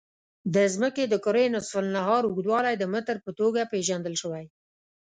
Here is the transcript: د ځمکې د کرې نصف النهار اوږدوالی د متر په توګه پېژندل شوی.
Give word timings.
د 0.55 0.57
ځمکې 0.73 1.03
د 1.07 1.13
کرې 1.25 1.45
نصف 1.55 1.73
النهار 1.83 2.23
اوږدوالی 2.25 2.75
د 2.77 2.83
متر 2.93 3.15
په 3.25 3.31
توګه 3.39 3.69
پېژندل 3.71 4.13
شوی. 4.21 4.45